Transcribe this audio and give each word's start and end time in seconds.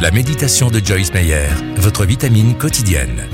La 0.00 0.10
méditation 0.10 0.70
de 0.70 0.80
Joyce 0.82 1.12
Meyer, 1.12 1.48
votre 1.76 2.06
vitamine 2.06 2.56
quotidienne. 2.56 3.28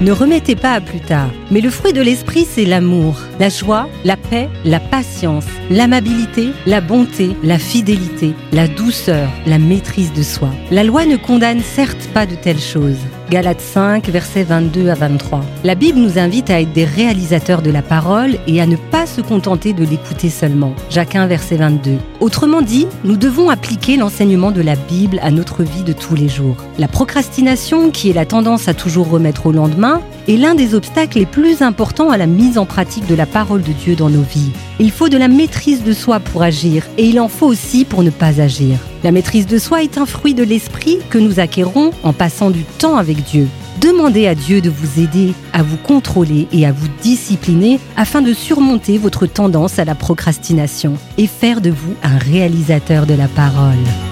Ne 0.00 0.12
remettez 0.12 0.54
pas 0.54 0.74
à 0.74 0.80
plus 0.80 1.00
tard. 1.00 1.30
Mais 1.50 1.60
le 1.60 1.68
fruit 1.68 1.92
de 1.92 2.00
l'esprit, 2.00 2.46
c'est 2.48 2.64
l'amour, 2.64 3.18
la 3.40 3.48
joie, 3.48 3.88
la 4.04 4.16
paix, 4.16 4.48
la 4.64 4.78
patience, 4.78 5.46
l'amabilité, 5.68 6.50
la 6.64 6.80
bonté, 6.80 7.36
la 7.42 7.58
fidélité, 7.58 8.34
la 8.52 8.68
douceur, 8.68 9.28
la 9.46 9.58
maîtrise 9.58 10.12
de 10.12 10.22
soi. 10.22 10.50
La 10.70 10.84
loi 10.84 11.06
ne 11.06 11.16
condamne 11.16 11.60
certes 11.60 12.08
pas 12.14 12.24
de 12.24 12.36
telles 12.36 12.60
choses. 12.60 13.04
Galates 13.32 13.62
5, 13.62 14.10
versets 14.10 14.42
22 14.42 14.90
à 14.90 14.94
23. 14.94 15.40
La 15.64 15.74
Bible 15.74 15.98
nous 15.98 16.18
invite 16.18 16.50
à 16.50 16.60
être 16.60 16.74
des 16.74 16.84
réalisateurs 16.84 17.62
de 17.62 17.70
la 17.70 17.80
parole 17.80 18.36
et 18.46 18.60
à 18.60 18.66
ne 18.66 18.76
pas 18.76 19.06
se 19.06 19.22
contenter 19.22 19.72
de 19.72 19.86
l'écouter 19.86 20.28
seulement. 20.28 20.74
Jacques 20.90 21.16
1, 21.16 21.28
verset 21.28 21.56
22. 21.56 21.96
Autrement 22.20 22.60
dit, 22.60 22.86
nous 23.04 23.16
devons 23.16 23.48
appliquer 23.48 23.96
l'enseignement 23.96 24.50
de 24.50 24.60
la 24.60 24.76
Bible 24.76 25.18
à 25.22 25.30
notre 25.30 25.62
vie 25.62 25.82
de 25.82 25.94
tous 25.94 26.14
les 26.14 26.28
jours. 26.28 26.56
La 26.78 26.88
procrastination, 26.88 27.90
qui 27.90 28.10
est 28.10 28.12
la 28.12 28.26
tendance 28.26 28.68
à 28.68 28.74
toujours 28.74 29.08
remettre 29.08 29.46
au 29.46 29.52
lendemain, 29.52 30.02
est 30.28 30.36
l'un 30.36 30.54
des 30.54 30.74
obstacles 30.74 31.18
les 31.18 31.26
plus 31.26 31.62
importants 31.62 32.10
à 32.10 32.16
la 32.16 32.26
mise 32.26 32.58
en 32.58 32.66
pratique 32.66 33.06
de 33.06 33.14
la 33.14 33.26
parole 33.26 33.62
de 33.62 33.72
Dieu 33.72 33.96
dans 33.96 34.10
nos 34.10 34.22
vies. 34.22 34.50
Il 34.78 34.90
faut 34.90 35.08
de 35.08 35.16
la 35.16 35.28
maîtrise 35.28 35.82
de 35.82 35.92
soi 35.92 36.20
pour 36.20 36.42
agir 36.42 36.84
et 36.98 37.06
il 37.06 37.20
en 37.20 37.28
faut 37.28 37.46
aussi 37.46 37.84
pour 37.84 38.02
ne 38.02 38.10
pas 38.10 38.40
agir. 38.40 38.78
La 39.04 39.12
maîtrise 39.12 39.46
de 39.46 39.58
soi 39.58 39.82
est 39.82 39.98
un 39.98 40.06
fruit 40.06 40.34
de 40.34 40.44
l'esprit 40.44 40.98
que 41.10 41.18
nous 41.18 41.40
acquérons 41.40 41.90
en 42.02 42.12
passant 42.12 42.50
du 42.50 42.64
temps 42.64 42.96
avec 42.96 43.22
Dieu. 43.24 43.48
Demandez 43.80 44.26
à 44.26 44.34
Dieu 44.34 44.60
de 44.60 44.70
vous 44.70 45.00
aider 45.02 45.32
à 45.52 45.62
vous 45.62 45.76
contrôler 45.76 46.46
et 46.52 46.66
à 46.66 46.72
vous 46.72 46.88
discipliner 47.02 47.80
afin 47.96 48.22
de 48.22 48.32
surmonter 48.32 48.98
votre 48.98 49.26
tendance 49.26 49.78
à 49.78 49.84
la 49.84 49.94
procrastination 49.94 50.94
et 51.18 51.26
faire 51.26 51.60
de 51.60 51.70
vous 51.70 51.94
un 52.02 52.18
réalisateur 52.18 53.06
de 53.06 53.14
la 53.14 53.28
parole. 53.28 54.11